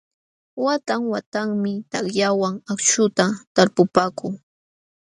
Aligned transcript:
Watan 0.65 1.01
watanmi 1.11 1.71
takllawan 1.91 2.55
akśhuta 2.73 3.23
talpupaakuu. 3.55 4.33